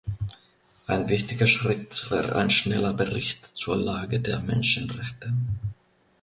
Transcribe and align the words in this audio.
Ein 0.87 1.09
wichtiger 1.09 1.45
Schritt 1.45 2.09
wäre 2.09 2.35
ein 2.35 2.49
schneller 2.49 2.95
Bericht 2.95 3.45
zur 3.45 3.75
Lage 3.77 4.19
der 4.19 4.39
Menschenrechte. 4.39 5.31